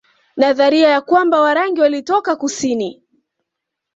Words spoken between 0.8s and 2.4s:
ya kwamba Warangi walitoka